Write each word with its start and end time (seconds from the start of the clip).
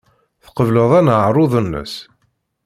Tqebleḍ 0.45 0.91
aneɛruḍ-nnes? 0.99 1.93